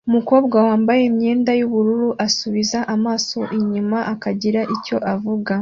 Umukobwa 0.09 0.55
wambaye 0.67 1.01
imyenda 1.09 1.51
yumuriro 1.59 2.09
asubiza 2.25 2.79
amaso 2.95 3.39
inyuma 3.57 3.97
akagira 4.13 4.61
icyo 4.75 4.97
avuga 5.13 5.49